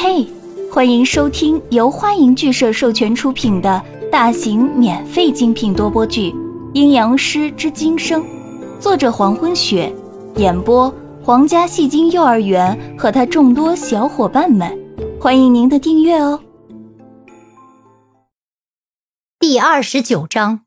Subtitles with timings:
[0.00, 0.24] 嘿，
[0.72, 3.82] 欢迎收听由欢迎剧社授权出品的
[4.12, 6.30] 大型免费精品多播剧
[6.72, 8.22] 《阴阳师之今生》，
[8.78, 9.92] 作者黄昏雪，
[10.36, 14.72] 演播皇家戏精幼儿园和他众多小伙伴们，
[15.20, 16.38] 欢迎您的订阅哦。
[19.40, 20.60] 第二十九章，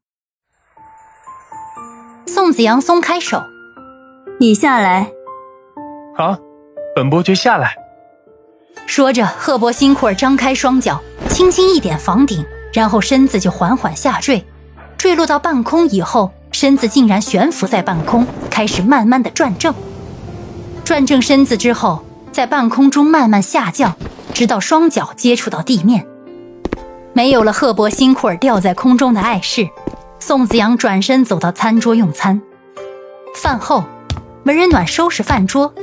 [2.26, 3.42] 宋子阳松开手，
[4.42, 5.10] 你下来。
[6.18, 6.38] 好，
[6.94, 7.81] 本伯爵下来。
[8.86, 14.46] 说着，赫伯辛库尔张开双脚，轻轻一点房顶，然后身子就缓缓下坠，
[14.98, 19.74] 坠落到半空以后，身子竟然悬浮在半空，开始慢慢的转正。
[20.84, 22.04] 转正身子之后，
[22.34, 23.96] 在半空中慢慢下降，
[24.34, 26.06] 直到双脚接触到地面。
[27.14, 29.70] 没有了赫伯辛库尔吊在空中的碍事，
[30.20, 32.42] 宋子阳转身走到餐桌用餐。
[33.36, 33.86] 饭后，
[34.44, 35.74] 文人暖收拾饭桌，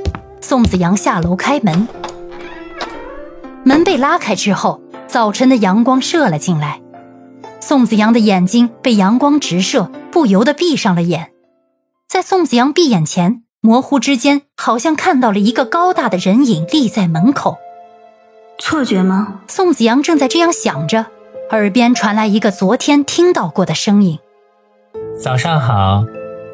[0.43, 1.89] 宋子阳下楼开门。
[3.65, 6.81] 门被拉开之后，早晨的阳光射了进来，
[7.61, 11.33] 宋子阳的眼睛被阳光直射，不由得闭上了眼。
[12.09, 17.59] 在宋子阳闭眼前，模糊之间好像看到了一个高大的人影立在门口。
[18.59, 19.41] 错觉吗？
[19.47, 21.07] 宋子阳正在这样想着，
[21.51, 24.19] 耳边传来一个昨天听到过的声音
[25.21, 26.05] ：“早上好，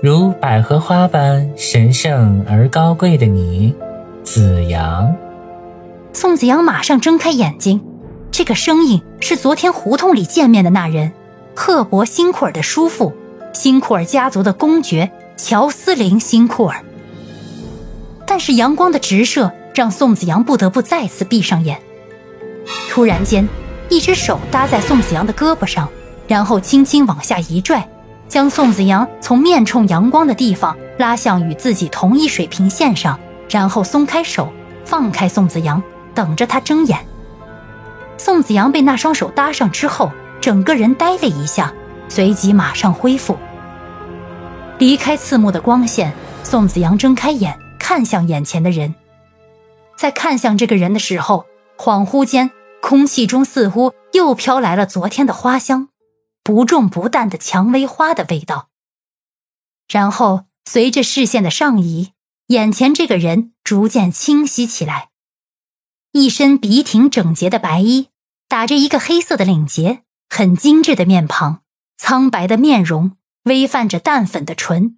[0.03, 3.75] 如百合花般神圣而高贵的你，
[4.23, 5.15] 子阳。”
[6.15, 7.84] 宋子阳马上睁开眼睛，
[8.31, 11.12] 这个声音是昨天胡同里见面的那人，
[11.56, 13.12] 赫伯辛库尔的叔父，
[13.53, 16.84] 辛库尔家族的公爵乔斯林辛库尔。
[18.25, 21.81] 但是阳光的直射让宋子阳不得不再次闭上眼。
[22.89, 23.47] 突然间，
[23.89, 25.89] 一只手搭在宋子阳的胳膊上，
[26.28, 27.87] 然后轻轻往下一拽，
[28.28, 33.19] 将宋子阳从面冲阳光的地方拉向与自己同一水平线上，
[33.51, 34.49] 然后松开手，
[34.84, 35.83] 放开宋子阳。
[36.15, 37.07] 等着他睁眼。
[38.17, 41.75] 宋子阳被那双手搭上之后，整个人呆了一下，
[42.09, 43.37] 随即马上恢复。
[44.78, 46.12] 离开刺目的光线，
[46.43, 48.94] 宋子阳睁开眼，看向眼前的人。
[49.97, 51.47] 在看向这个人的时候，
[51.77, 52.50] 恍惚间，
[52.81, 55.88] 空气中似乎又飘来了昨天的花香，
[56.43, 58.69] 不重不淡的蔷薇花的味道。
[59.88, 62.12] 然后随着视线的上移，
[62.49, 65.09] 眼前这个人逐渐清晰起来。
[66.16, 68.06] 一身笔挺整洁的白衣，
[68.48, 71.62] 打着一个黑色的领结，很精致的面庞，
[71.98, 74.97] 苍白的面容，微泛着淡粉的唇。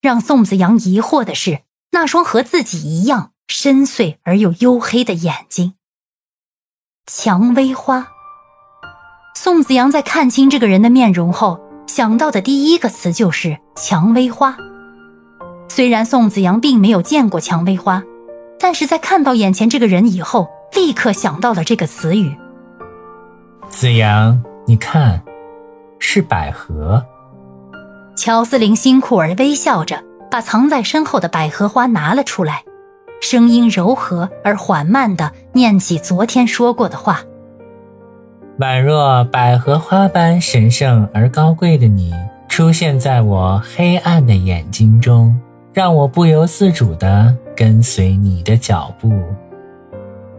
[0.00, 1.60] 让宋子阳疑惑的是，
[1.92, 5.74] 那双和自己一样深邃而又黝黑的眼睛。
[7.06, 8.08] 蔷薇花。
[9.36, 14.56] 宋子阳在看清这个人的面容后，想到的第一个词就是蔷薇花。
[15.68, 18.02] 虽然宋子阳并没有见过蔷薇花。
[18.64, 22.34] 但是在看到眼前这个人以后，立刻想到了这个词语。
[23.68, 25.22] 子阳，你看，
[25.98, 27.04] 是百合。
[28.16, 32.64] 乔斯林辛苦而微笑着，把藏在身后的百合花拿了出来，
[33.20, 37.20] 声音柔和而缓慢地念起昨天说过的话
[38.60, 42.14] ：“宛若百合花般神圣而高贵的你，
[42.48, 45.38] 出现在我黑暗的眼睛中。”
[45.74, 49.12] 让我不由自主地跟随你的脚步。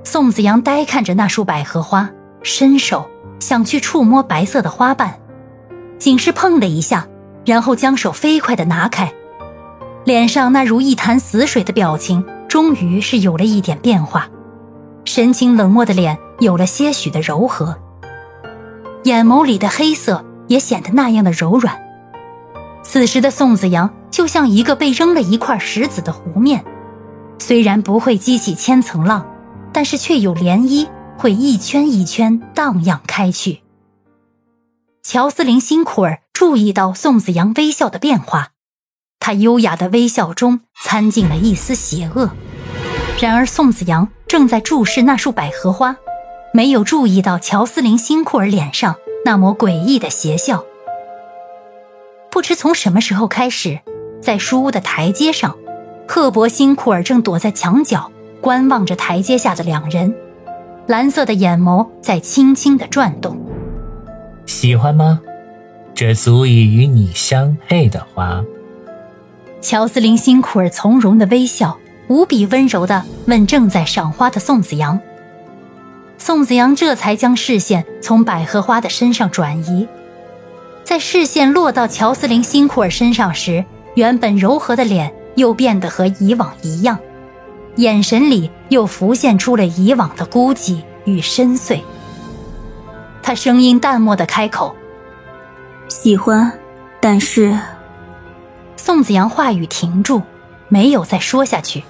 [0.03, 2.09] 宋子阳呆看着那束百合花，
[2.43, 3.09] 伸手
[3.39, 5.19] 想去触摸白色的花瓣，
[5.97, 7.07] 仅是碰了一下，
[7.45, 9.11] 然后将手飞快地拿开，
[10.03, 14.27] 脸上那如一潭死水的表情终于是有了一点变化，
[15.05, 17.77] 神情冷漠的脸有了些许的柔和，
[19.03, 21.75] 眼眸里的黑色也显得那样的柔软。
[22.83, 23.89] 此时的宋子阳。
[24.11, 26.63] 就像一个被扔了一块石子的湖面，
[27.37, 29.25] 虽然不会激起千层浪，
[29.71, 30.87] 但是却有涟漪，
[31.17, 33.61] 会一圈一圈荡漾开去。
[35.03, 38.49] 乔斯林辛库尔注意到宋子阳微笑的变化，
[39.19, 42.31] 他优雅的微笑中掺进了一丝邪恶。
[43.19, 45.95] 然而宋子阳正在注视那束百合花，
[46.53, 50.65] 没有注意到乔斯林辛库尔脸上那抹诡异的邪笑。
[52.31, 53.81] 不知从什么时候开始。
[54.21, 55.55] 在书屋的台阶上，
[56.07, 60.15] 赫伯辛库尔正躲在墙角观望着台阶下的两人，
[60.87, 63.37] 蓝色的眼眸在轻轻的转动。
[64.45, 65.19] 喜欢吗？
[65.93, 68.43] 这足以与你相配的花。
[69.61, 71.77] 乔斯林辛库尔从容的微笑，
[72.07, 74.99] 无比温柔的问正在赏花的宋子阳。
[76.17, 79.87] 宋子阳这才将视线从百合花的身上转移，
[80.83, 83.65] 在视线落到乔斯林辛库尔身上时。
[83.95, 86.99] 原本柔和的脸又变得和以往一样，
[87.77, 91.81] 眼神里又浮现出了以往的孤寂与深邃。
[93.21, 94.75] 他声音淡漠的开口
[95.89, 96.59] ：“喜欢，
[97.01, 97.59] 但是……”
[98.77, 100.21] 宋子阳话语停住，
[100.69, 101.83] 没有再说下去。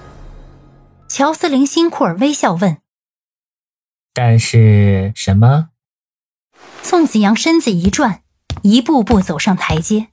[1.08, 2.78] 乔斯林辛库尔微笑问
[4.14, 5.70] ：“但是什么？”
[6.82, 8.22] 宋子阳身子一转，
[8.62, 10.08] 一步步走上台阶。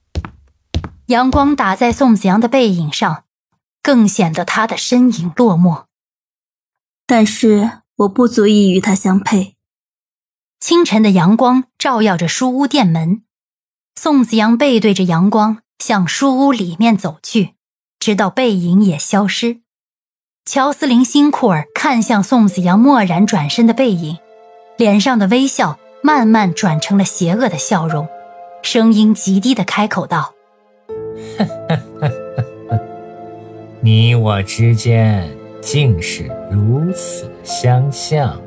[1.12, 3.24] 阳光打在宋子阳的背影上，
[3.82, 5.84] 更显得他的身影落寞。
[7.06, 9.54] 但是我不足以与他相配。
[10.58, 13.22] 清晨的阳光照耀着书屋店门，
[13.94, 17.56] 宋子阳背对着阳光向书屋里面走去，
[17.98, 19.60] 直到背影也消失。
[20.46, 24.16] 乔斯林辛库尔看向宋子阳蓦然转身的背影，
[24.78, 28.08] 脸上的微笑慢慢转成了邪恶的笑容，
[28.62, 30.34] 声音极低的开口道
[33.80, 35.28] ：“你我之间
[35.60, 38.40] 竟是如此相像。”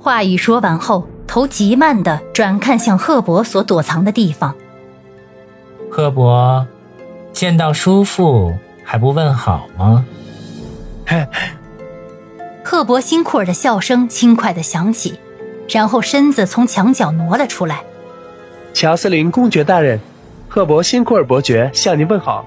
[0.00, 4.54] 话语说完后，头极慢的转看向赫伯所躲藏的地方。
[5.90, 6.66] 赫伯，
[7.32, 8.52] 见到叔父
[8.84, 10.04] 还不问好吗？
[12.64, 15.18] 赫伯辛库尔的笑声轻快的响起，
[15.68, 17.82] 然后身子从墙角挪了出来。
[18.72, 20.00] 乔斯林公爵大人，
[20.54, 22.44] 赫伯辛库尔伯爵向您问好。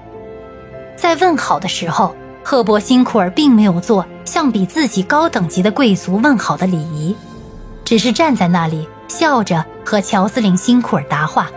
[0.94, 7.16] 在问好的时候，赫伯辛库尔并没有做向比自己高等级的贵族问好的礼仪。
[7.84, 11.50] 只是站在那里笑着和乔斯林辛库尔答话。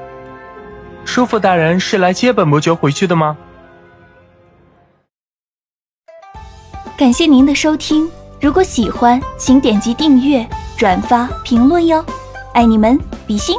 [1.05, 3.37] 叔父大人是来接本伯爵回去的吗？
[6.97, 8.09] 感谢您的收听，
[8.41, 10.43] 如果喜欢，请点击订阅、
[10.75, 12.03] 转发、评论哟，
[12.55, 13.55] 爱你们，比心。